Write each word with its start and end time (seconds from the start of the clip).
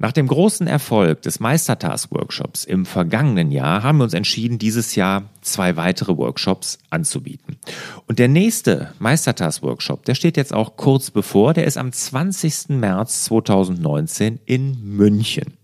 Nach 0.00 0.12
dem 0.12 0.28
großen 0.28 0.68
Erfolg 0.68 1.22
des 1.22 1.40
Meistertask-Workshops 1.40 2.62
im 2.62 2.86
vergangenen 2.86 3.50
Jahr 3.50 3.82
haben 3.82 3.98
wir 3.98 4.04
uns 4.04 4.14
entschieden, 4.14 4.58
dieses 4.58 4.94
Jahr 4.94 5.24
zwei 5.40 5.74
weitere 5.74 6.16
Workshops 6.16 6.78
anzubieten. 6.88 7.56
Und 8.06 8.20
der 8.20 8.28
nächste 8.28 8.94
Meistertask-Workshop, 9.00 10.04
der 10.04 10.14
steht 10.14 10.36
jetzt 10.36 10.54
auch 10.54 10.76
kurz 10.76 11.10
bevor, 11.10 11.52
der 11.52 11.64
ist 11.64 11.76
am 11.76 11.90
20. 11.90 12.68
März 12.68 13.24
2019 13.24 14.38
in 14.46 14.78
München. 14.84 15.54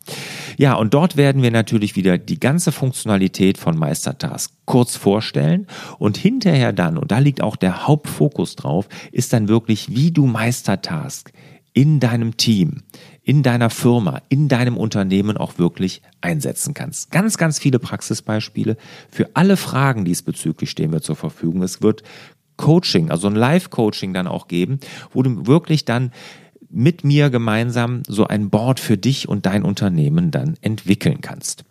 Ja, 0.56 0.74
und 0.74 0.94
dort 0.94 1.16
werden 1.16 1.42
wir 1.42 1.52
natürlich 1.52 1.94
wieder 1.94 2.18
die 2.18 2.40
ganze 2.40 2.72
Funktionalität 2.72 3.56
von 3.56 3.78
Meistertask 3.78 4.52
kurz 4.64 4.96
vorstellen 4.96 5.68
und 5.98 6.16
hinterher 6.16 6.72
dann, 6.72 6.98
und 6.98 7.12
da 7.12 7.20
liegt 7.20 7.40
auch 7.40 7.54
der 7.54 7.86
Hauptfokus 7.86 8.56
drauf, 8.56 8.88
ist 9.12 9.32
dann 9.32 9.46
wirklich, 9.46 9.94
wie 9.94 10.10
du 10.10 10.26
Meistertask 10.26 11.32
in 11.72 11.98
deinem 12.00 12.36
Team, 12.36 12.82
in 13.24 13.42
deiner 13.42 13.70
Firma, 13.70 14.20
in 14.28 14.48
deinem 14.48 14.76
Unternehmen 14.76 15.36
auch 15.36 15.58
wirklich 15.58 16.02
einsetzen 16.20 16.74
kannst. 16.74 17.10
Ganz, 17.10 17.38
ganz 17.38 17.58
viele 17.58 17.78
Praxisbeispiele. 17.78 18.76
Für 19.10 19.30
alle 19.34 19.56
Fragen 19.56 20.04
diesbezüglich 20.04 20.70
stehen 20.70 20.92
wir 20.92 21.00
zur 21.00 21.16
Verfügung. 21.16 21.62
Es 21.62 21.82
wird 21.82 22.02
Coaching, 22.56 23.10
also 23.10 23.26
ein 23.26 23.34
Live-Coaching 23.34 24.12
dann 24.12 24.26
auch 24.26 24.46
geben, 24.46 24.78
wo 25.12 25.22
du 25.22 25.46
wirklich 25.46 25.84
dann 25.84 26.12
mit 26.70 27.02
mir 27.02 27.30
gemeinsam 27.30 28.02
so 28.06 28.26
ein 28.26 28.50
Board 28.50 28.78
für 28.78 28.98
dich 28.98 29.28
und 29.28 29.46
dein 29.46 29.64
Unternehmen 29.64 30.30
dann 30.30 30.56
entwickeln 30.60 31.20
kannst. 31.20 31.64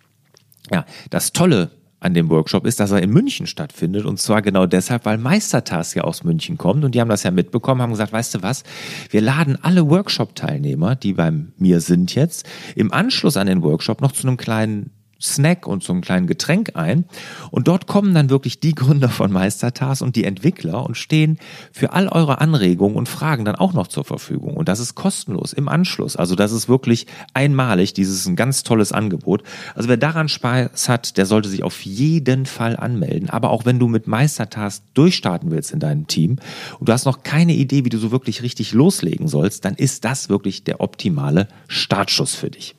Ja, 0.71 0.85
das 1.09 1.33
Tolle 1.33 1.71
an 2.03 2.13
dem 2.13 2.29
Workshop 2.29 2.65
ist, 2.65 2.79
dass 2.79 2.91
er 2.91 3.01
in 3.01 3.09
München 3.09 3.47
stattfindet. 3.47 4.05
Und 4.05 4.19
zwar 4.19 4.41
genau 4.41 4.65
deshalb, 4.65 5.05
weil 5.05 5.17
Meistertask 5.17 5.95
ja 5.95 6.03
aus 6.03 6.23
München 6.23 6.57
kommt. 6.57 6.83
Und 6.83 6.95
die 6.95 7.01
haben 7.01 7.09
das 7.09 7.23
ja 7.23 7.31
mitbekommen, 7.31 7.81
haben 7.81 7.91
gesagt, 7.91 8.13
weißt 8.13 8.35
du 8.35 8.41
was, 8.41 8.63
wir 9.09 9.21
laden 9.21 9.57
alle 9.61 9.89
Workshop-Teilnehmer, 9.89 10.95
die 10.95 11.13
bei 11.13 11.31
mir 11.57 11.79
sind 11.79 12.13
jetzt, 12.13 12.47
im 12.75 12.91
Anschluss 12.91 13.37
an 13.37 13.47
den 13.47 13.63
Workshop 13.63 14.01
noch 14.01 14.11
zu 14.11 14.27
einem 14.27 14.37
kleinen 14.37 14.91
Snack 15.23 15.65
und 15.67 15.83
so 15.83 15.93
einem 15.93 16.01
kleinen 16.01 16.27
Getränk 16.27 16.75
ein. 16.75 17.05
Und 17.49 17.67
dort 17.67 17.87
kommen 17.87 18.13
dann 18.13 18.29
wirklich 18.29 18.59
die 18.59 18.75
Gründer 18.75 19.09
von 19.09 19.31
Meistertas 19.31 20.01
und 20.01 20.15
die 20.15 20.25
Entwickler 20.25 20.85
und 20.85 20.97
stehen 20.97 21.39
für 21.71 21.93
all 21.93 22.09
eure 22.09 22.41
Anregungen 22.41 22.97
und 22.97 23.07
Fragen 23.07 23.45
dann 23.45 23.55
auch 23.55 23.73
noch 23.73 23.87
zur 23.87 24.03
Verfügung. 24.03 24.55
Und 24.55 24.67
das 24.67 24.79
ist 24.79 24.95
kostenlos 24.95 25.53
im 25.53 25.69
Anschluss. 25.69 26.15
Also 26.15 26.35
das 26.35 26.51
ist 26.51 26.67
wirklich 26.67 27.07
einmalig. 27.33 27.93
Dieses 27.93 28.19
ist 28.19 28.27
ein 28.27 28.35
ganz 28.35 28.63
tolles 28.63 28.91
Angebot. 28.91 29.43
Also 29.75 29.89
wer 29.89 29.97
daran 29.97 30.27
Spaß 30.27 30.89
hat, 30.89 31.17
der 31.17 31.25
sollte 31.25 31.49
sich 31.49 31.63
auf 31.63 31.81
jeden 31.81 32.45
Fall 32.45 32.75
anmelden. 32.75 33.29
Aber 33.29 33.51
auch 33.51 33.65
wenn 33.65 33.79
du 33.79 33.87
mit 33.87 34.07
Meistertas 34.07 34.83
durchstarten 34.93 35.51
willst 35.51 35.71
in 35.71 35.79
deinem 35.79 36.07
Team 36.07 36.37
und 36.79 36.89
du 36.89 36.93
hast 36.93 37.05
noch 37.05 37.23
keine 37.23 37.53
Idee, 37.53 37.85
wie 37.85 37.89
du 37.89 37.97
so 37.97 38.11
wirklich 38.11 38.43
richtig 38.43 38.73
loslegen 38.73 39.27
sollst, 39.27 39.65
dann 39.65 39.75
ist 39.75 40.03
das 40.05 40.29
wirklich 40.29 40.63
der 40.63 40.81
optimale 40.81 41.47
Startschuss 41.67 42.35
für 42.35 42.49
dich. 42.49 42.75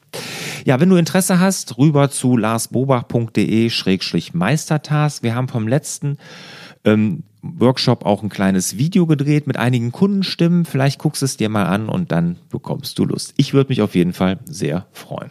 Ja, 0.64 0.80
wenn 0.80 0.88
du 0.88 0.96
Interesse 0.96 1.38
hast, 1.40 1.78
rüber 1.78 2.10
zu 2.10 2.36
larsbobach.de-meistertask. 2.36 5.22
Wir 5.22 5.34
haben 5.34 5.48
vom 5.48 5.66
letzten 5.68 6.18
ähm, 6.84 7.24
Workshop 7.42 8.06
auch 8.06 8.22
ein 8.22 8.30
kleines 8.30 8.78
Video 8.78 9.06
gedreht 9.06 9.46
mit 9.46 9.56
einigen 9.56 9.92
Kundenstimmen. 9.92 10.64
Vielleicht 10.64 10.98
guckst 10.98 11.22
es 11.22 11.36
dir 11.36 11.48
mal 11.48 11.66
an 11.66 11.88
und 11.88 12.10
dann 12.12 12.36
bekommst 12.50 12.98
du 12.98 13.04
Lust. 13.04 13.34
Ich 13.36 13.52
würde 13.52 13.68
mich 13.68 13.82
auf 13.82 13.94
jeden 13.94 14.14
Fall 14.14 14.38
sehr 14.46 14.86
freuen. 14.92 15.30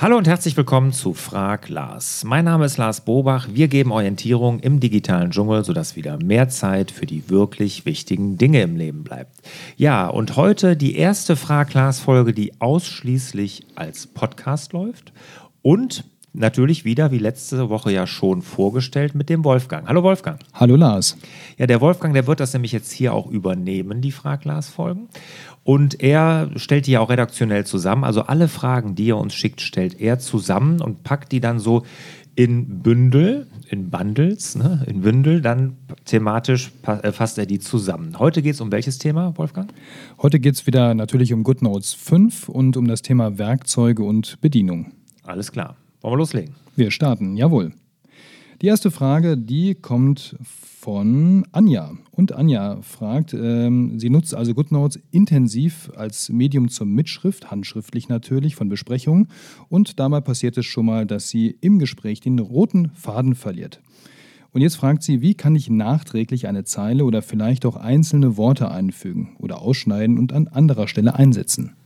Hallo 0.00 0.16
und 0.16 0.26
herzlich 0.26 0.56
willkommen 0.56 0.94
zu 0.94 1.12
Frag 1.12 1.68
Lars. 1.68 2.24
Mein 2.24 2.46
Name 2.46 2.64
ist 2.64 2.78
Lars 2.78 3.04
Bobach. 3.04 3.48
Wir 3.52 3.68
geben 3.68 3.92
Orientierung 3.92 4.58
im 4.60 4.80
digitalen 4.80 5.30
Dschungel, 5.30 5.62
sodass 5.62 5.94
wieder 5.94 6.16
mehr 6.16 6.48
Zeit 6.48 6.90
für 6.90 7.04
die 7.04 7.28
wirklich 7.28 7.84
wichtigen 7.84 8.38
Dinge 8.38 8.62
im 8.62 8.76
Leben 8.76 9.04
bleibt. 9.04 9.34
Ja, 9.76 10.06
und 10.08 10.36
heute 10.36 10.74
die 10.74 10.96
erste 10.96 11.36
Frag 11.36 11.74
Lars 11.74 12.00
Folge, 12.00 12.32
die 12.32 12.62
ausschließlich 12.62 13.66
als 13.74 14.06
Podcast 14.06 14.72
läuft 14.72 15.12
und 15.60 16.04
natürlich 16.32 16.84
wieder, 16.84 17.10
wie 17.10 17.18
letzte 17.18 17.68
Woche 17.68 17.92
ja 17.92 18.06
schon 18.06 18.42
vorgestellt, 18.42 19.14
mit 19.14 19.28
dem 19.28 19.44
Wolfgang. 19.44 19.88
Hallo 19.88 20.02
Wolfgang. 20.02 20.40
Hallo 20.54 20.76
Lars. 20.76 21.16
Ja, 21.58 21.66
der 21.66 21.80
Wolfgang, 21.80 22.14
der 22.14 22.26
wird 22.26 22.40
das 22.40 22.52
nämlich 22.52 22.72
jetzt 22.72 22.92
hier 22.92 23.12
auch 23.12 23.26
übernehmen, 23.26 24.00
die 24.00 24.12
Frag-Lars-Folgen. 24.12 25.08
Und 25.64 26.02
er 26.02 26.50
stellt 26.56 26.86
die 26.86 26.92
ja 26.92 27.00
auch 27.00 27.10
redaktionell 27.10 27.66
zusammen. 27.66 28.04
Also 28.04 28.22
alle 28.22 28.48
Fragen, 28.48 28.94
die 28.94 29.10
er 29.10 29.18
uns 29.18 29.34
schickt, 29.34 29.60
stellt 29.60 30.00
er 30.00 30.18
zusammen 30.18 30.80
und 30.80 31.02
packt 31.02 31.32
die 31.32 31.40
dann 31.40 31.58
so 31.58 31.84
in 32.36 32.80
Bündel, 32.80 33.48
in 33.68 33.90
Bundles, 33.90 34.56
ne, 34.56 34.84
in 34.86 35.02
Bündel, 35.02 35.42
dann 35.42 35.76
thematisch 36.04 36.72
äh, 36.86 37.12
fasst 37.12 37.38
er 37.38 37.44
die 37.44 37.58
zusammen. 37.58 38.18
Heute 38.18 38.40
geht 38.40 38.54
es 38.54 38.60
um 38.60 38.72
welches 38.72 38.98
Thema, 38.98 39.36
Wolfgang? 39.36 39.70
Heute 40.22 40.40
geht 40.40 40.54
es 40.54 40.66
wieder 40.66 40.94
natürlich 40.94 41.32
um 41.32 41.42
GoodNotes 41.42 41.92
5 41.94 42.48
und 42.48 42.76
um 42.76 42.86
das 42.86 43.02
Thema 43.02 43.36
Werkzeuge 43.36 44.02
und 44.02 44.40
Bedienung. 44.40 44.92
Alles 45.22 45.52
klar. 45.52 45.76
Wollen 46.00 46.14
wir 46.14 46.18
loslegen? 46.18 46.54
Wir 46.76 46.90
starten, 46.90 47.36
jawohl. 47.36 47.72
Die 48.62 48.66
erste 48.66 48.90
Frage, 48.90 49.38
die 49.38 49.74
kommt 49.74 50.36
von 50.42 51.46
Anja. 51.52 51.92
Und 52.10 52.32
Anja 52.32 52.78
fragt, 52.82 53.34
ähm, 53.34 53.98
sie 53.98 54.08
nutzt 54.08 54.34
also 54.34 54.54
GoodNotes 54.54 55.00
intensiv 55.10 55.90
als 55.96 56.30
Medium 56.30 56.68
zur 56.68 56.86
Mitschrift, 56.86 57.50
handschriftlich 57.50 58.08
natürlich, 58.08 58.56
von 58.56 58.68
Besprechungen. 58.68 59.28
Und 59.68 59.98
dabei 59.98 60.20
passiert 60.20 60.56
es 60.56 60.66
schon 60.66 60.86
mal, 60.86 61.06
dass 61.06 61.28
sie 61.28 61.56
im 61.60 61.78
Gespräch 61.78 62.20
den 62.20 62.38
roten 62.38 62.90
Faden 62.94 63.34
verliert. 63.34 63.80
Und 64.52 64.62
jetzt 64.62 64.76
fragt 64.76 65.02
sie, 65.02 65.20
wie 65.20 65.34
kann 65.34 65.54
ich 65.54 65.70
nachträglich 65.70 66.48
eine 66.48 66.64
Zeile 66.64 67.04
oder 67.04 67.22
vielleicht 67.22 67.64
auch 67.66 67.76
einzelne 67.76 68.36
Worte 68.36 68.70
einfügen 68.70 69.36
oder 69.38 69.60
ausschneiden 69.60 70.18
und 70.18 70.32
an 70.32 70.48
anderer 70.48 70.88
Stelle 70.88 71.14
einsetzen? 71.14 71.76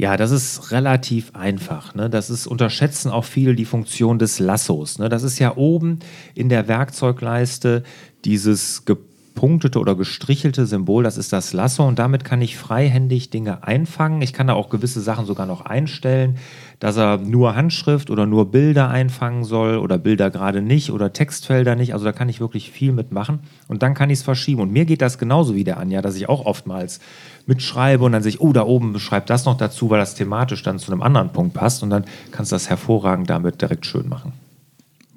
Ja, 0.00 0.16
das 0.16 0.30
ist 0.30 0.70
relativ 0.70 1.34
einfach. 1.34 1.94
Ne? 1.94 2.08
Das 2.08 2.30
ist, 2.30 2.46
unterschätzen 2.46 3.10
auch 3.10 3.26
viele 3.26 3.54
die 3.54 3.66
Funktion 3.66 4.18
des 4.18 4.38
Lassos. 4.38 4.98
Ne? 4.98 5.10
Das 5.10 5.22
ist 5.22 5.38
ja 5.38 5.58
oben 5.58 5.98
in 6.34 6.48
der 6.48 6.68
Werkzeugleiste 6.68 7.82
dieses 8.24 8.86
gepunktete 9.34 9.78
oder 9.78 9.94
gestrichelte 9.94 10.66
Symbol, 10.66 11.02
das 11.02 11.16
ist 11.16 11.32
das 11.32 11.52
Lasso 11.52 11.86
und 11.86 11.98
damit 11.98 12.24
kann 12.24 12.42
ich 12.42 12.58
freihändig 12.58 13.30
Dinge 13.30 13.64
einfangen. 13.64 14.20
Ich 14.22 14.32
kann 14.32 14.48
da 14.48 14.52
auch 14.54 14.68
gewisse 14.68 15.00
Sachen 15.00 15.24
sogar 15.24 15.46
noch 15.46 15.62
einstellen, 15.62 16.36
dass 16.78 16.98
er 16.98 17.16
nur 17.16 17.56
Handschrift 17.56 18.10
oder 18.10 18.26
nur 18.26 18.50
Bilder 18.50 18.90
einfangen 18.90 19.44
soll 19.44 19.78
oder 19.78 19.96
Bilder 19.98 20.30
gerade 20.30 20.60
nicht 20.60 20.90
oder 20.90 21.12
Textfelder 21.12 21.74
nicht. 21.74 21.94
Also 21.94 22.04
da 22.04 22.12
kann 22.12 22.28
ich 22.28 22.40
wirklich 22.40 22.70
viel 22.70 22.92
mitmachen 22.92 23.40
und 23.68 23.82
dann 23.82 23.94
kann 23.94 24.10
ich 24.10 24.18
es 24.18 24.22
verschieben. 24.22 24.60
Und 24.60 24.72
mir 24.72 24.84
geht 24.84 25.00
das 25.00 25.18
genauso 25.18 25.54
wie 25.54 25.64
der 25.64 25.78
Anja, 25.78 26.02
dass 26.02 26.16
ich 26.16 26.28
auch 26.28 26.44
oftmals 26.44 27.00
mitschreibe 27.46 28.04
und 28.04 28.12
dann 28.12 28.22
sehe 28.22 28.30
ich, 28.30 28.40
oh, 28.40 28.52
da 28.52 28.64
oben 28.64 28.92
beschreibt 28.92 29.30
das 29.30 29.46
noch 29.46 29.56
dazu, 29.56 29.88
weil 29.88 30.00
das 30.00 30.14
thematisch 30.14 30.62
dann 30.62 30.78
zu 30.78 30.92
einem 30.92 31.02
anderen 31.02 31.30
Punkt 31.30 31.54
passt 31.54 31.82
und 31.82 31.90
dann 31.90 32.04
kannst 32.30 32.52
du 32.52 32.56
das 32.56 32.68
hervorragend 32.68 33.30
damit 33.30 33.62
direkt 33.62 33.86
schön 33.86 34.08
machen. 34.08 34.32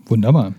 Wunderbar. 0.06 0.54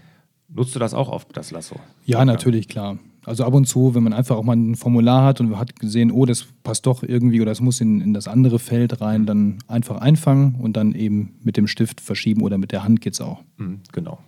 Nutzt 0.48 0.74
du 0.74 0.78
das 0.78 0.92
auch 0.92 1.08
oft, 1.08 1.34
das 1.36 1.50
Lasso? 1.50 1.76
Ja, 2.04 2.24
natürlich, 2.24 2.68
klar. 2.68 2.98
Also 3.26 3.44
ab 3.44 3.54
und 3.54 3.66
zu, 3.66 3.94
wenn 3.94 4.02
man 4.02 4.12
einfach 4.12 4.36
auch 4.36 4.44
mal 4.44 4.56
ein 4.56 4.74
Formular 4.74 5.24
hat 5.24 5.40
und 5.40 5.56
hat 5.58 5.78
gesehen, 5.80 6.10
oh, 6.10 6.26
das 6.26 6.46
passt 6.62 6.86
doch 6.86 7.02
irgendwie 7.02 7.40
oder 7.40 7.50
das 7.50 7.60
muss 7.60 7.80
in, 7.80 8.00
in 8.00 8.12
das 8.12 8.28
andere 8.28 8.58
Feld 8.58 9.00
rein, 9.00 9.22
mhm. 9.22 9.26
dann 9.26 9.58
einfach 9.66 10.00
einfangen 10.00 10.56
und 10.56 10.76
dann 10.76 10.94
eben 10.94 11.36
mit 11.42 11.56
dem 11.56 11.66
Stift 11.66 12.00
verschieben 12.00 12.42
oder 12.42 12.58
mit 12.58 12.72
der 12.72 12.84
Hand 12.84 13.00
geht 13.00 13.14
es 13.14 13.20
auch. 13.20 13.42
Mhm, 13.56 13.80
genau. 13.92 14.18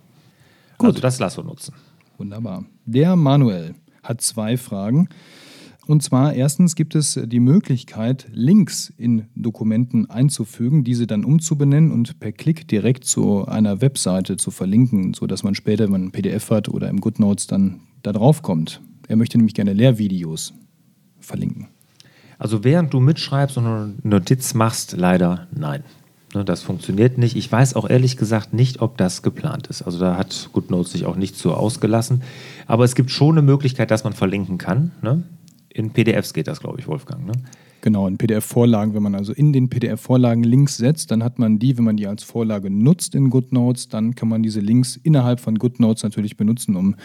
Gut. 0.77 0.89
Also 0.89 1.01
das 1.01 1.19
Lasso 1.19 1.43
nutzen. 1.43 1.73
Wunderbar. 2.17 2.65
Der 2.85 3.15
Manuel 3.15 3.75
hat 4.03 4.21
zwei 4.21 4.57
Fragen. 4.57 5.09
Und 5.85 6.03
zwar 6.03 6.33
erstens 6.33 6.75
gibt 6.75 6.95
es 6.95 7.17
die 7.27 7.39
Möglichkeit, 7.39 8.27
Links 8.33 8.91
in 8.97 9.27
Dokumenten 9.35 10.09
einzufügen, 10.09 10.83
diese 10.83 11.07
dann 11.07 11.23
umzubenennen 11.23 11.91
und 11.91 12.19
per 12.19 12.33
Klick 12.33 12.67
direkt 12.67 13.05
zu 13.05 13.45
einer 13.45 13.79
Webseite 13.79 14.35
zu 14.35 14.51
verlinken, 14.51 15.13
sodass 15.13 15.43
man 15.43 15.55
später, 15.55 15.85
wenn 15.85 15.91
man 15.91 16.03
ein 16.05 16.11
PDF 16.11 16.49
hat 16.49 16.67
oder 16.67 16.89
im 16.89 16.99
GoodNotes 16.99 17.47
dann 17.47 17.79
da 18.03 18.11
drauf 18.11 18.41
kommt. 18.41 18.81
Er 19.07 19.15
möchte 19.15 19.37
nämlich 19.37 19.53
gerne 19.53 19.73
Lehrvideos 19.73 20.53
verlinken. 21.19 21.67
Also 22.39 22.63
während 22.63 22.93
du 22.93 22.99
mitschreibst 22.99 23.57
und 23.57 23.65
eine 23.65 23.95
Notiz 24.03 24.53
machst, 24.53 24.93
leider 24.95 25.47
nein. 25.51 25.83
Ne, 26.33 26.43
das 26.43 26.61
funktioniert 26.61 27.17
nicht. 27.17 27.35
Ich 27.35 27.51
weiß 27.51 27.75
auch 27.75 27.89
ehrlich 27.89 28.17
gesagt 28.17 28.53
nicht, 28.53 28.81
ob 28.81 28.97
das 28.97 29.23
geplant 29.23 29.67
ist. 29.67 29.81
Also 29.81 29.99
da 29.99 30.17
hat 30.17 30.49
GoodNotes 30.53 30.91
sich 30.91 31.05
auch 31.05 31.15
nicht 31.15 31.35
so 31.35 31.53
ausgelassen. 31.53 32.21
Aber 32.67 32.83
es 32.83 32.95
gibt 32.95 33.11
schon 33.11 33.37
eine 33.37 33.41
Möglichkeit, 33.41 33.91
dass 33.91 34.03
man 34.03 34.13
verlinken 34.13 34.57
kann. 34.57 34.91
Ne? 35.01 35.23
In 35.69 35.91
PDFs 35.91 36.33
geht 36.33 36.47
das, 36.47 36.59
glaube 36.59 36.79
ich, 36.79 36.87
Wolfgang. 36.87 37.25
Genau, 37.81 38.07
in 38.07 38.17
PDF-Vorlagen, 38.17 38.93
wenn 38.93 39.03
man 39.03 39.15
also 39.15 39.33
in 39.33 39.53
den 39.53 39.69
PDF-Vorlagen 39.69 40.43
Links 40.43 40.77
setzt, 40.77 41.11
dann 41.11 41.23
hat 41.23 41.39
man 41.39 41.59
die, 41.59 41.77
wenn 41.77 41.83
man 41.83 41.97
die 41.97 42.07
als 42.07 42.23
Vorlage 42.23 42.69
nutzt 42.69 43.13
in 43.15 43.29
GoodNotes, 43.29 43.89
dann 43.89 44.15
kann 44.15 44.29
man 44.29 44.41
diese 44.43 44.59
Links 44.59 44.95
innerhalb 44.95 45.39
von 45.39 45.57
GoodNotes 45.57 46.03
natürlich 46.03 46.37
benutzen, 46.37 46.75
um 46.75 46.87
mhm. 46.87 46.95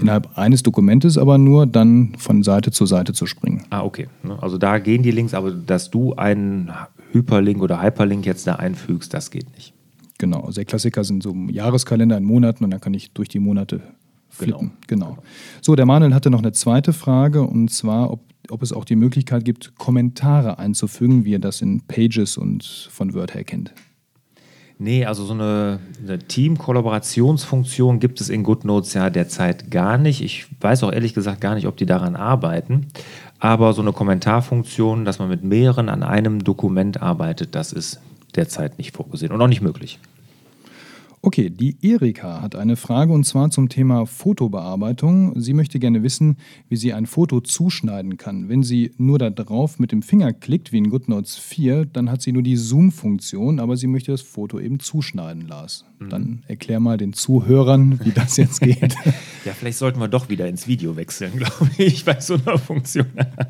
innerhalb 0.00 0.38
eines 0.38 0.62
Dokumentes 0.62 1.18
aber 1.18 1.38
nur 1.38 1.66
dann 1.66 2.14
von 2.16 2.42
Seite 2.42 2.70
zu 2.70 2.86
Seite 2.86 3.12
zu 3.12 3.26
springen. 3.26 3.64
Ah, 3.70 3.82
okay. 3.82 4.08
Ne, 4.22 4.42
also 4.42 4.58
da 4.58 4.78
gehen 4.78 5.02
die 5.02 5.10
Links, 5.10 5.34
aber 5.34 5.50
dass 5.50 5.90
du 5.90 6.14
einen 6.14 6.70
Hyperlink 7.12 7.62
oder 7.62 7.82
Hyperlink 7.82 8.24
jetzt 8.24 8.46
da 8.46 8.54
einfügst, 8.56 9.12
das 9.12 9.30
geht 9.30 9.52
nicht. 9.54 9.74
Genau, 10.18 10.40
also 10.40 10.52
der 10.52 10.64
Klassiker 10.64 11.04
sind 11.04 11.22
so 11.22 11.34
Jahreskalender 11.50 12.16
in 12.16 12.24
Monaten 12.24 12.64
und 12.64 12.70
dann 12.70 12.80
kann 12.80 12.94
ich 12.94 13.12
durch 13.12 13.28
die 13.28 13.40
Monate 13.40 13.80
flippen. 14.32 14.72
Genau. 14.86 15.10
genau. 15.10 15.22
So, 15.60 15.76
der 15.76 15.86
Manuel 15.86 16.14
hatte 16.14 16.30
noch 16.30 16.40
eine 16.40 16.52
zweite 16.52 16.92
Frage 16.92 17.42
und 17.42 17.68
zwar, 17.68 18.10
ob, 18.10 18.20
ob 18.50 18.62
es 18.62 18.72
auch 18.72 18.84
die 18.84 18.96
Möglichkeit 18.96 19.44
gibt, 19.44 19.76
Kommentare 19.76 20.58
einzufügen, 20.58 21.24
wie 21.24 21.34
er 21.34 21.38
das 21.38 21.60
in 21.60 21.82
Pages 21.82 22.36
und 22.36 22.64
von 22.90 23.14
Word 23.14 23.34
her 23.34 23.44
kennt. 23.44 23.72
Nee, 24.78 25.04
also 25.04 25.24
so 25.24 25.34
eine, 25.34 25.78
eine 26.02 26.18
Team-Kollaborationsfunktion 26.18 28.00
gibt 28.00 28.20
es 28.20 28.28
in 28.28 28.42
GoodNotes 28.42 28.94
ja 28.94 29.10
derzeit 29.10 29.70
gar 29.70 29.96
nicht. 29.96 30.22
Ich 30.22 30.46
weiß 30.60 30.82
auch 30.82 30.92
ehrlich 30.92 31.14
gesagt 31.14 31.40
gar 31.40 31.54
nicht, 31.54 31.68
ob 31.68 31.76
die 31.76 31.86
daran 31.86 32.16
arbeiten. 32.16 32.88
Aber 33.38 33.74
so 33.74 33.82
eine 33.82 33.92
Kommentarfunktion, 33.92 35.04
dass 35.04 35.20
man 35.20 35.28
mit 35.28 35.44
mehreren 35.44 35.88
an 35.88 36.02
einem 36.02 36.42
Dokument 36.42 37.00
arbeitet, 37.00 37.54
das 37.54 37.72
ist 37.72 38.00
derzeit 38.34 38.78
nicht 38.78 38.96
vorgesehen 38.96 39.30
und 39.30 39.40
auch 39.40 39.46
nicht 39.46 39.62
möglich. 39.62 40.00
Okay, 41.24 41.50
die 41.50 41.76
Erika 41.82 42.42
hat 42.42 42.56
eine 42.56 42.74
Frage 42.74 43.12
und 43.12 43.22
zwar 43.22 43.48
zum 43.48 43.68
Thema 43.68 44.06
Fotobearbeitung. 44.06 45.40
Sie 45.40 45.54
möchte 45.54 45.78
gerne 45.78 46.02
wissen, 46.02 46.36
wie 46.68 46.74
sie 46.74 46.92
ein 46.92 47.06
Foto 47.06 47.40
zuschneiden 47.40 48.16
kann. 48.16 48.48
Wenn 48.48 48.64
sie 48.64 48.90
nur 48.98 49.20
da 49.20 49.30
drauf 49.30 49.78
mit 49.78 49.92
dem 49.92 50.02
Finger 50.02 50.32
klickt, 50.32 50.72
wie 50.72 50.78
in 50.78 50.90
GoodNotes 50.90 51.36
4, 51.36 51.84
dann 51.84 52.10
hat 52.10 52.22
sie 52.22 52.32
nur 52.32 52.42
die 52.42 52.56
Zoom-Funktion, 52.56 53.60
aber 53.60 53.76
sie 53.76 53.86
möchte 53.86 54.10
das 54.10 54.20
Foto 54.20 54.58
eben 54.58 54.80
zuschneiden, 54.80 55.46
Lars. 55.46 55.84
Mhm. 56.00 56.08
Dann 56.08 56.42
erklär 56.48 56.80
mal 56.80 56.96
den 56.96 57.12
Zuhörern, 57.12 58.04
wie 58.04 58.10
das 58.10 58.36
jetzt 58.36 58.60
geht. 58.60 58.96
ja, 59.44 59.52
vielleicht 59.52 59.78
sollten 59.78 60.00
wir 60.00 60.08
doch 60.08 60.28
wieder 60.28 60.48
ins 60.48 60.66
Video 60.66 60.96
wechseln, 60.96 61.32
glaube 61.36 61.70
ich, 61.78 62.04
bei 62.04 62.18
so 62.18 62.34
einer 62.34 62.58
Funktion. 62.58 63.06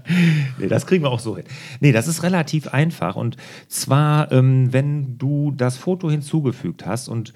nee, 0.59 0.69
das 0.69 0.87
kriegen 0.87 1.05
wir 1.05 1.11
auch 1.11 1.21
so 1.21 1.37
hin. 1.37 1.47
Nee, 1.81 1.93
das 1.93 2.07
ist 2.07 2.23
relativ 2.23 2.69
einfach 2.69 3.17
und 3.17 3.39
zwar, 3.69 4.31
ähm, 4.31 4.75
wenn 4.75 5.17
du 5.17 5.53
das 5.53 5.79
Foto 5.79 6.11
hinzugefügt 6.11 6.85
hast 6.85 7.09
und 7.09 7.33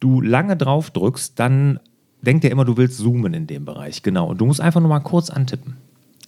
du 0.00 0.20
lange 0.20 0.56
drauf 0.56 0.90
drückst, 0.90 1.38
dann 1.38 1.80
denkt 2.22 2.44
er 2.44 2.50
immer, 2.50 2.64
du 2.64 2.76
willst 2.76 2.98
zoomen 2.98 3.34
in 3.34 3.46
dem 3.46 3.64
Bereich. 3.64 4.02
Genau. 4.02 4.28
Und 4.28 4.40
du 4.40 4.46
musst 4.46 4.60
einfach 4.60 4.80
nur 4.80 4.88
mal 4.88 5.00
kurz 5.00 5.30
antippen. 5.30 5.76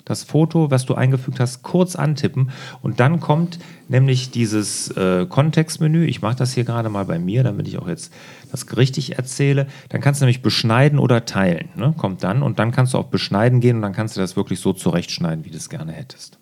Das 0.05 0.25
Foto, 0.25 0.71
was 0.71 0.87
du 0.87 0.95
eingefügt 0.95 1.39
hast, 1.39 1.63
kurz 1.63 1.95
antippen 1.95 2.51
und 2.83 2.99
dann 2.99 3.21
kommt 3.21 3.61
nämlich 3.87 4.31
dieses 4.31 4.91
äh, 4.97 5.27
Kontextmenü. 5.27 6.05
Ich 6.05 6.21
mache 6.21 6.35
das 6.35 6.53
hier 6.53 6.65
gerade 6.65 6.89
mal 6.89 7.05
bei 7.05 7.21
mir, 7.21 7.45
damit 7.45 7.69
ich 7.69 7.79
auch 7.79 7.87
jetzt 7.87 8.13
das 8.51 8.77
richtig 8.77 9.19
erzähle. 9.19 9.69
Dann 9.89 10.01
kannst 10.01 10.21
du 10.21 10.25
nämlich 10.25 10.43
beschneiden 10.43 10.99
oder 10.99 11.27
teilen. 11.27 11.69
Ne? 11.77 11.95
Kommt 11.97 12.25
dann 12.25 12.43
und 12.43 12.59
dann 12.59 12.73
kannst 12.73 12.95
du 12.95 12.99
auf 12.99 13.11
Beschneiden 13.11 13.61
gehen 13.61 13.77
und 13.77 13.83
dann 13.83 13.93
kannst 13.93 14.17
du 14.17 14.21
das 14.21 14.35
wirklich 14.35 14.59
so 14.59 14.73
zurechtschneiden, 14.73 15.45
wie 15.45 15.51
du 15.51 15.59
es 15.59 15.69
gerne 15.69 15.93
hättest. 15.93 16.39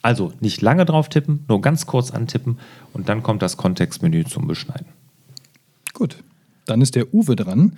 Also 0.00 0.32
nicht 0.40 0.62
lange 0.62 0.86
drauf 0.86 1.08
tippen, 1.08 1.44
nur 1.48 1.60
ganz 1.60 1.86
kurz 1.86 2.10
antippen 2.10 2.58
und 2.94 3.08
dann 3.08 3.22
kommt 3.22 3.42
das 3.42 3.56
Kontextmenü 3.58 4.24
zum 4.24 4.46
Beschneiden. 4.46 4.86
Gut, 5.92 6.22
dann 6.66 6.80
ist 6.80 6.94
der 6.94 7.12
Uwe 7.14 7.36
dran. 7.36 7.76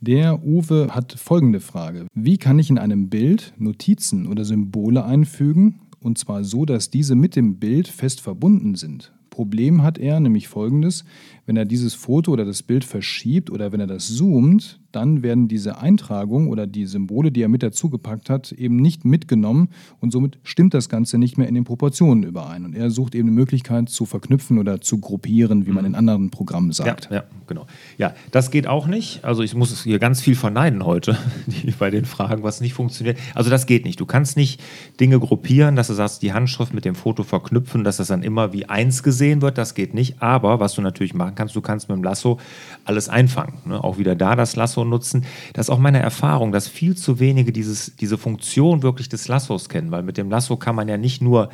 Der 0.00 0.44
Uwe 0.44 0.88
hat 0.90 1.12
folgende 1.12 1.60
Frage. 1.60 2.06
Wie 2.14 2.38
kann 2.38 2.58
ich 2.58 2.70
in 2.70 2.78
einem 2.78 3.08
Bild 3.08 3.52
Notizen 3.58 4.26
oder 4.26 4.44
Symbole 4.44 5.04
einfügen, 5.04 5.80
und 6.00 6.18
zwar 6.18 6.42
so, 6.42 6.64
dass 6.64 6.90
diese 6.90 7.14
mit 7.14 7.36
dem 7.36 7.56
Bild 7.56 7.88
fest 7.88 8.20
verbunden 8.20 8.74
sind? 8.74 9.12
Problem 9.30 9.82
hat 9.82 9.98
er 9.98 10.20
nämlich 10.20 10.48
folgendes, 10.48 11.04
wenn 11.46 11.56
er 11.56 11.64
dieses 11.64 11.94
Foto 11.94 12.32
oder 12.32 12.44
das 12.44 12.62
Bild 12.62 12.84
verschiebt 12.84 13.50
oder 13.50 13.72
wenn 13.72 13.80
er 13.80 13.86
das 13.86 14.14
zoomt, 14.14 14.78
dann 14.92 15.22
werden 15.22 15.48
diese 15.48 15.78
Eintragungen 15.78 16.48
oder 16.48 16.66
die 16.66 16.86
Symbole, 16.86 17.32
die 17.32 17.42
er 17.42 17.48
mit 17.48 17.62
dazu 17.62 17.90
gepackt 17.90 18.30
hat, 18.30 18.52
eben 18.52 18.76
nicht 18.76 19.04
mitgenommen 19.04 19.68
und 20.00 20.12
somit 20.12 20.38
stimmt 20.42 20.74
das 20.74 20.88
Ganze 20.88 21.18
nicht 21.18 21.38
mehr 21.38 21.48
in 21.48 21.54
den 21.54 21.64
Proportionen 21.64 22.22
überein. 22.22 22.64
Und 22.64 22.74
er 22.74 22.90
sucht 22.90 23.14
eben 23.14 23.28
eine 23.28 23.34
Möglichkeit 23.34 23.88
zu 23.88 24.06
verknüpfen 24.06 24.58
oder 24.58 24.80
zu 24.80 24.98
gruppieren, 24.98 25.66
wie 25.66 25.70
man 25.70 25.84
in 25.84 25.94
anderen 25.94 26.30
Programmen 26.30 26.72
sagt. 26.72 27.08
Ja, 27.10 27.16
ja 27.16 27.24
genau. 27.46 27.66
Ja, 27.98 28.14
das 28.30 28.50
geht 28.50 28.66
auch 28.66 28.86
nicht. 28.86 29.24
Also 29.24 29.42
ich 29.42 29.54
muss 29.54 29.82
hier 29.82 29.98
ganz 29.98 30.20
viel 30.20 30.34
verneiden 30.34 30.84
heute 30.84 31.16
bei 31.78 31.90
den 31.90 32.04
Fragen, 32.04 32.42
was 32.42 32.60
nicht 32.60 32.74
funktioniert. 32.74 33.18
Also 33.34 33.50
das 33.50 33.66
geht 33.66 33.84
nicht. 33.84 34.00
Du 34.00 34.06
kannst 34.06 34.36
nicht 34.36 34.60
Dinge 35.00 35.18
gruppieren, 35.18 35.76
dass 35.76 35.88
du 35.88 35.94
sagst, 35.94 36.22
die 36.22 36.32
Handschrift 36.32 36.74
mit 36.74 36.84
dem 36.84 36.94
Foto 36.94 37.22
verknüpfen, 37.22 37.84
dass 37.84 37.96
das 37.96 38.08
dann 38.08 38.22
immer 38.22 38.52
wie 38.52 38.66
eins 38.66 39.02
gesehen 39.02 39.42
wird. 39.42 39.58
Das 39.58 39.74
geht 39.74 39.94
nicht. 39.94 40.22
Aber 40.22 40.60
was 40.60 40.74
du 40.74 40.82
natürlich 40.82 41.14
machen 41.14 41.34
kannst, 41.34 41.56
du 41.56 41.60
kannst 41.60 41.88
mit 41.88 41.96
dem 41.96 42.04
Lasso 42.04 42.38
alles 42.84 43.08
einfangen. 43.08 43.54
Ne? 43.64 43.82
Auch 43.82 43.98
wieder 43.98 44.14
da 44.14 44.36
das 44.36 44.56
Lasso 44.56 44.81
nutzen. 44.84 45.24
Das 45.52 45.66
ist 45.66 45.70
auch 45.70 45.78
meine 45.78 46.00
Erfahrung, 46.00 46.52
dass 46.52 46.68
viel 46.68 46.96
zu 46.96 47.20
wenige 47.20 47.52
dieses, 47.52 47.96
diese 47.96 48.18
Funktion 48.18 48.82
wirklich 48.82 49.08
des 49.08 49.28
Lassos 49.28 49.68
kennen, 49.68 49.90
weil 49.90 50.02
mit 50.02 50.16
dem 50.16 50.30
Lasso 50.30 50.56
kann 50.56 50.74
man 50.74 50.88
ja 50.88 50.96
nicht 50.96 51.22
nur 51.22 51.50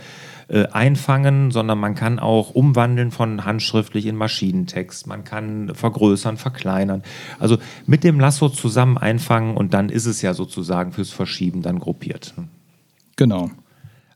äh, 0.49 0.67
einfangen, 0.69 1.51
sondern 1.51 1.79
man 1.79 1.95
kann 1.95 2.19
auch 2.19 2.51
umwandeln 2.51 3.11
von 3.11 3.45
handschriftlich 3.45 4.07
in 4.07 4.17
Maschinentext, 4.17 5.07
man 5.07 5.25
kann 5.25 5.75
vergrößern, 5.75 6.37
verkleinern. 6.37 7.03
Also 7.39 7.59
mit 7.87 8.05
dem 8.05 8.19
Lasso 8.19 8.49
zusammen 8.49 8.99
einfangen 8.99 9.57
und 9.57 9.75
dann 9.75 9.89
ist 9.89 10.07
es 10.07 10.23
ja 10.23 10.35
sozusagen 10.35 10.93
fürs 10.93 11.11
Verschieben 11.11 11.63
dann 11.63 11.79
gruppiert. 11.79 12.35
Genau. 13.17 13.51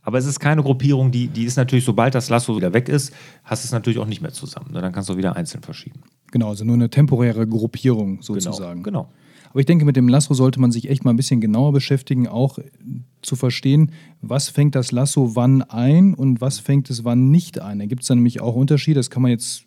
Aber 0.03 0.19
es 0.19 0.27
ist 0.27 0.41
keine 0.41 0.63
Gruppierung, 0.63 1.11
die, 1.11 1.29
die 1.29 1.45
ist 1.45 1.57
natürlich, 1.57 1.85
sobald 1.85 2.15
das 2.15 2.29
Lasso 2.29 2.57
wieder 2.57 2.73
weg 2.73 2.89
ist, 2.89 3.13
hast 3.45 3.65
du 3.65 3.67
es 3.67 3.73
natürlich 3.73 3.99
auch 3.99 4.07
nicht 4.07 4.21
mehr 4.21 4.33
zusammen. 4.33 4.71
Dann 4.73 4.93
kannst 4.93 5.09
du 5.09 5.17
wieder 5.17 5.37
einzeln 5.37 5.63
verschieben. 5.63 6.01
Genau, 6.33 6.49
also 6.49 6.65
nur 6.65 6.75
eine 6.75 6.91
temporäre 6.91 7.47
Gruppierung 7.47 8.17
genau, 8.17 8.23
sozusagen. 8.23 8.83
Genau. 8.83 9.03
genau. 9.05 9.13
Aber 9.51 9.61
ich 9.61 9.67
denke, 9.67 9.85
mit 9.85 9.97
dem 9.97 10.09
Lasso 10.09 10.33
sollte 10.33 10.59
man 10.61 10.73
sich 10.73 10.89
echt 10.89 11.05
mal 11.05 11.11
ein 11.11 11.17
bisschen 11.17 11.43
genauer 11.43 11.73
beschäftigen, 11.73 12.27
auch 12.27 12.59
zu 13.21 13.37
verstehen, 13.37 13.93
was 14.23 14.49
fängt 14.49 14.75
das 14.75 14.93
Lasso 14.93 15.37
wann 15.37 15.61
ein 15.63 16.15
und 16.15 16.41
was 16.41 16.59
fängt 16.59 16.89
es 16.89 17.05
wann 17.05 17.31
nicht 17.31 17.61
ein. 17.61 17.79
Da 17.79 17.85
gibt 17.85 18.01
es 18.01 18.09
dann 18.09 18.19
nämlich 18.19 18.41
auch 18.41 18.55
Unterschiede, 18.55 18.99
das 18.99 19.11
kann 19.11 19.21
man 19.21 19.31
jetzt 19.31 19.65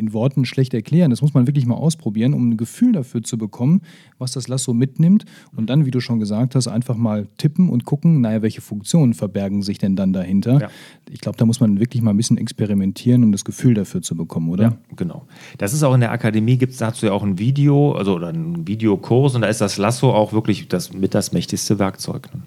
in 0.00 0.12
Worten 0.12 0.44
schlecht 0.44 0.74
erklären. 0.74 1.10
Das 1.10 1.22
muss 1.22 1.34
man 1.34 1.46
wirklich 1.46 1.66
mal 1.66 1.76
ausprobieren, 1.76 2.34
um 2.34 2.50
ein 2.50 2.56
Gefühl 2.56 2.92
dafür 2.92 3.22
zu 3.22 3.38
bekommen, 3.38 3.82
was 4.18 4.32
das 4.32 4.48
Lasso 4.48 4.74
mitnimmt. 4.74 5.24
Und 5.54 5.70
dann, 5.70 5.86
wie 5.86 5.90
du 5.90 6.00
schon 6.00 6.18
gesagt 6.18 6.54
hast, 6.54 6.66
einfach 6.66 6.96
mal 6.96 7.28
tippen 7.38 7.68
und 7.68 7.84
gucken, 7.84 8.20
naja, 8.20 8.42
welche 8.42 8.60
Funktionen 8.60 9.14
verbergen 9.14 9.62
sich 9.62 9.78
denn 9.78 9.94
dann 9.94 10.12
dahinter. 10.12 10.60
Ja. 10.60 10.68
Ich 11.10 11.20
glaube, 11.20 11.38
da 11.38 11.44
muss 11.44 11.60
man 11.60 11.78
wirklich 11.78 12.02
mal 12.02 12.10
ein 12.10 12.16
bisschen 12.16 12.38
experimentieren, 12.38 13.22
um 13.22 13.32
das 13.32 13.44
Gefühl 13.44 13.74
dafür 13.74 14.02
zu 14.02 14.16
bekommen, 14.16 14.48
oder? 14.48 14.64
Ja, 14.64 14.76
genau. 14.96 15.26
Das 15.58 15.72
ist 15.72 15.82
auch 15.82 15.94
in 15.94 16.00
der 16.00 16.10
Akademie, 16.10 16.56
gibt 16.56 16.72
es 16.72 16.78
dazu 16.78 17.06
ja 17.06 17.12
auch 17.12 17.22
ein 17.22 17.38
Video, 17.38 17.92
also 17.92 18.14
oder 18.14 18.28
einen 18.28 18.66
Videokurs 18.66 19.34
und 19.34 19.42
da 19.42 19.48
ist 19.48 19.60
das 19.60 19.76
Lasso 19.76 20.10
auch 20.10 20.32
wirklich 20.32 20.68
das, 20.68 20.92
mit 20.92 21.14
das 21.14 21.32
mächtigste 21.32 21.78
Werkzeug. 21.78 22.28
Ne? 22.34 22.40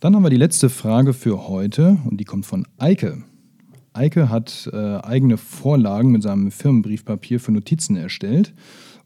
Dann 0.00 0.16
haben 0.16 0.22
wir 0.22 0.30
die 0.30 0.36
letzte 0.36 0.70
Frage 0.70 1.12
für 1.12 1.46
heute 1.46 1.98
und 2.06 2.18
die 2.18 2.24
kommt 2.24 2.46
von 2.46 2.66
Eike. 2.78 3.22
Eike 3.92 4.28
hat 4.28 4.68
äh, 4.72 4.96
eigene 4.98 5.36
Vorlagen 5.36 6.12
mit 6.12 6.22
seinem 6.22 6.50
Firmenbriefpapier 6.50 7.40
für 7.40 7.52
Notizen 7.52 7.96
erstellt. 7.96 8.54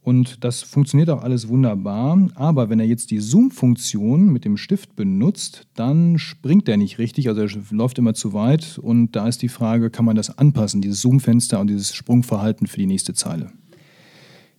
Und 0.02 0.44
das 0.44 0.60
funktioniert 0.62 1.08
auch 1.08 1.22
alles 1.22 1.48
wunderbar. 1.48 2.28
Aber 2.34 2.68
wenn 2.68 2.78
er 2.78 2.86
jetzt 2.86 3.10
die 3.10 3.20
Zoom-Funktion 3.20 4.30
mit 4.30 4.44
dem 4.44 4.58
Stift 4.58 4.96
benutzt, 4.96 5.66
dann 5.74 6.18
springt 6.18 6.68
er 6.68 6.76
nicht 6.76 6.98
richtig. 6.98 7.28
Also 7.28 7.40
er 7.40 7.48
läuft 7.70 7.98
immer 7.98 8.12
zu 8.12 8.34
weit. 8.34 8.78
Und 8.78 9.12
da 9.12 9.26
ist 9.26 9.40
die 9.40 9.48
Frage, 9.48 9.88
kann 9.88 10.04
man 10.04 10.16
das 10.16 10.36
anpassen, 10.36 10.82
dieses 10.82 11.00
Zoom-Fenster 11.00 11.58
und 11.58 11.68
dieses 11.68 11.94
Sprungverhalten 11.94 12.66
für 12.66 12.76
die 12.76 12.86
nächste 12.86 13.14
Zeile? 13.14 13.50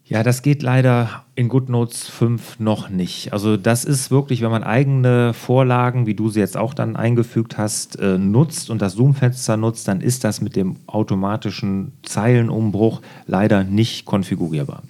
Ja, 0.07 0.21
das 0.21 0.43
geht 0.43 0.61
leider 0.61 1.23
in 1.33 1.49
GoodNotes 1.49 2.07
5 2.09 2.59
noch 2.59 2.89
nicht. 2.89 3.33
Also 3.33 3.57
das 3.57 3.83
ist 3.83 4.11
wirklich, 4.11 4.43
wenn 4.43 4.51
man 4.51 4.63
eigene 4.63 5.33
Vorlagen, 5.33 6.05
wie 6.05 6.13
du 6.13 6.29
sie 6.29 6.39
jetzt 6.39 6.57
auch 6.57 6.75
dann 6.75 6.95
eingefügt 6.95 7.57
hast, 7.57 7.99
äh, 7.99 8.19
nutzt 8.19 8.69
und 8.69 8.83
das 8.83 8.93
Zoom-Fenster 8.93 9.57
nutzt, 9.57 9.87
dann 9.87 10.01
ist 10.01 10.23
das 10.23 10.41
mit 10.41 10.55
dem 10.55 10.75
automatischen 10.85 11.93
Zeilenumbruch 12.03 13.01
leider 13.25 13.63
nicht 13.63 14.05
konfigurierbar. 14.05 14.83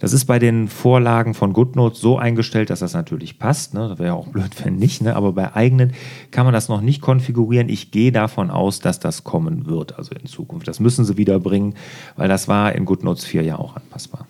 Das 0.00 0.12
ist 0.12 0.24
bei 0.24 0.40
den 0.40 0.66
Vorlagen 0.66 1.34
von 1.34 1.52
GoodNotes 1.52 2.00
so 2.00 2.18
eingestellt, 2.18 2.70
dass 2.70 2.80
das 2.80 2.92
natürlich 2.92 3.38
passt. 3.38 3.72
Ne? 3.72 3.88
Das 3.88 4.00
wäre 4.00 4.08
ja 4.08 4.14
auch 4.14 4.26
blöd, 4.26 4.50
wenn 4.64 4.74
nicht. 4.74 5.00
Ne? 5.00 5.14
Aber 5.14 5.32
bei 5.32 5.54
eigenen 5.54 5.92
kann 6.32 6.44
man 6.44 6.52
das 6.52 6.68
noch 6.68 6.80
nicht 6.80 7.00
konfigurieren. 7.00 7.68
Ich 7.68 7.92
gehe 7.92 8.10
davon 8.10 8.50
aus, 8.50 8.80
dass 8.80 8.98
das 8.98 9.22
kommen 9.22 9.66
wird, 9.66 9.96
also 9.96 10.12
in 10.12 10.26
Zukunft. 10.26 10.66
Das 10.66 10.80
müssen 10.80 11.04
sie 11.04 11.16
wieder 11.16 11.38
bringen, 11.38 11.74
weil 12.16 12.28
das 12.28 12.48
war 12.48 12.74
in 12.74 12.84
GoodNotes 12.84 13.24
4 13.24 13.42
ja 13.44 13.58
auch 13.60 13.76
anpassbar. 13.76 14.26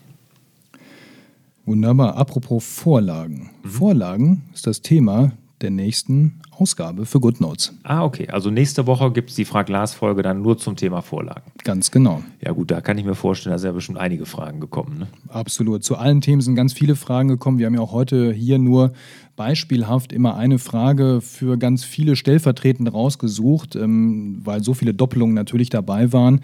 Wunderbar. 1.67 2.17
Apropos 2.17 2.65
Vorlagen. 2.65 3.51
Mhm. 3.63 3.69
Vorlagen 3.69 4.43
ist 4.55 4.67
das 4.67 4.83
Thema 4.83 5.33
der 5.61 5.71
nächsten 5.71 6.41
Ausgabe 6.53 7.07
für 7.07 7.19
GoodNotes. 7.19 7.75
Ah, 7.83 8.05
okay. 8.05 8.29
Also 8.29 8.51
nächste 8.51 8.87
Woche 8.87 9.11
gibt 9.11 9.31
es 9.31 9.37
die 9.37 9.45
Frag-Glas-Folge 9.45 10.23
dann 10.23 10.43
nur 10.43 10.59
zum 10.59 10.77
Thema 10.77 11.03
Vorlagen. 11.03 11.51
Ganz 11.65 11.91
genau. 11.91 12.23
Ja 12.41 12.53
gut, 12.53 12.71
da 12.71 12.81
kann 12.81 12.99
ich 12.99 13.05
mir 13.05 13.15
vorstellen, 13.15 13.53
da 13.53 13.59
sind 13.59 13.69
ja 13.69 13.73
bestimmt 13.73 13.99
einige 13.99 14.27
Fragen 14.27 14.61
gekommen. 14.61 14.99
Ne? 14.99 15.09
Absolut. 15.29 15.83
Zu 15.83 15.97
allen 15.97 16.21
Themen 16.21 16.41
sind 16.41 16.55
ganz 16.55 16.73
viele 16.73 16.95
Fragen 16.95 17.29
gekommen. 17.29 17.59
Wir 17.59 17.67
haben 17.67 17.75
ja 17.75 17.81
auch 17.81 17.93
heute 17.93 18.33
hier 18.33 18.59
nur 18.59 18.93
beispielhaft 19.37 20.12
immer 20.12 20.37
eine 20.37 20.59
Frage 20.59 21.21
für 21.21 21.59
ganz 21.59 21.85
viele 21.85 22.16
stellvertretend 22.16 22.93
rausgesucht, 22.93 23.76
ähm, 23.76 24.40
weil 24.43 24.62
so 24.62 24.75
viele 24.75 24.95
Doppelungen 24.95 25.35
natürlich 25.35 25.71
dabei 25.71 26.12
waren. 26.12 26.40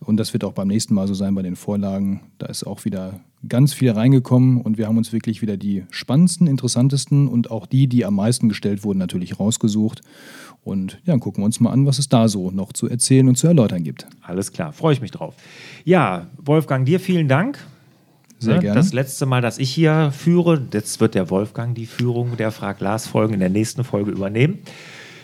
Und 0.00 0.16
das 0.16 0.32
wird 0.32 0.44
auch 0.44 0.52
beim 0.52 0.68
nächsten 0.68 0.94
Mal 0.94 1.08
so 1.08 1.14
sein 1.14 1.34
bei 1.34 1.42
den 1.42 1.56
Vorlagen. 1.56 2.20
Da 2.38 2.46
ist 2.46 2.64
auch 2.64 2.84
wieder 2.84 3.20
ganz 3.48 3.74
viel 3.74 3.90
reingekommen 3.90 4.60
und 4.60 4.78
wir 4.78 4.86
haben 4.86 4.96
uns 4.96 5.12
wirklich 5.12 5.42
wieder 5.42 5.56
die 5.56 5.84
spannendsten, 5.90 6.46
interessantesten 6.46 7.28
und 7.28 7.50
auch 7.50 7.66
die, 7.66 7.86
die 7.86 8.04
am 8.04 8.14
meisten 8.14 8.48
gestellt 8.48 8.84
wurden, 8.84 8.98
natürlich 8.98 9.38
rausgesucht. 9.38 10.00
Und 10.64 11.00
ja, 11.04 11.16
gucken 11.18 11.42
wir 11.42 11.46
uns 11.46 11.60
mal 11.60 11.70
an, 11.70 11.86
was 11.86 11.98
es 11.98 12.08
da 12.08 12.28
so 12.28 12.50
noch 12.50 12.72
zu 12.72 12.88
erzählen 12.88 13.28
und 13.28 13.36
zu 13.36 13.46
erläutern 13.46 13.84
gibt. 13.84 14.06
Alles 14.22 14.52
klar, 14.52 14.72
freue 14.72 14.94
ich 14.94 15.00
mich 15.00 15.12
drauf. 15.12 15.34
Ja, 15.84 16.26
Wolfgang, 16.38 16.84
dir 16.86 16.98
vielen 16.98 17.28
Dank. 17.28 17.64
Sehr 18.38 18.56
Ne? 18.56 18.60
gerne. 18.60 18.76
Das 18.76 18.92
letzte 18.92 19.26
Mal, 19.26 19.40
dass 19.40 19.58
ich 19.58 19.70
hier 19.72 20.12
führe, 20.12 20.62
jetzt 20.72 21.00
wird 21.00 21.14
der 21.14 21.30
Wolfgang 21.30 21.74
die 21.74 21.86
Führung 21.86 22.36
der 22.36 22.50
Frag 22.52 22.80
Lars 22.80 23.06
Folgen 23.06 23.34
in 23.34 23.40
der 23.40 23.48
nächsten 23.50 23.84
Folge 23.84 24.10
übernehmen. 24.10 24.58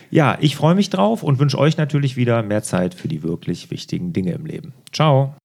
Ja, 0.09 0.37
ich 0.39 0.55
freue 0.55 0.75
mich 0.75 0.89
drauf 0.89 1.23
und 1.23 1.39
wünsche 1.39 1.57
euch 1.57 1.77
natürlich 1.77 2.15
wieder 2.17 2.43
mehr 2.43 2.61
Zeit 2.63 2.93
für 2.93 3.07
die 3.07 3.23
wirklich 3.23 3.71
wichtigen 3.71 4.13
Dinge 4.13 4.33
im 4.33 4.45
Leben. 4.45 4.73
Ciao. 4.91 5.35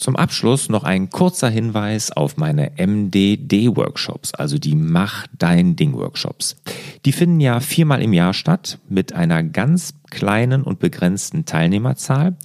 Zum 0.00 0.16
Abschluss 0.16 0.70
noch 0.70 0.84
ein 0.84 1.10
kurzer 1.10 1.50
Hinweis 1.50 2.10
auf 2.10 2.38
meine 2.38 2.72
MDD-Workshops, 2.78 4.32
also 4.32 4.56
die 4.56 4.74
Mach 4.74 5.26
dein 5.36 5.76
Ding-Workshops. 5.76 6.56
Die 7.04 7.12
finden 7.12 7.38
ja 7.38 7.60
viermal 7.60 8.00
im 8.00 8.14
Jahr 8.14 8.32
statt 8.32 8.78
mit 8.88 9.12
einer 9.12 9.42
ganz 9.42 9.92
kleinen 10.08 10.62
und 10.62 10.78
begrenzten 10.78 11.44
Teilnehmerzahl. 11.44 12.38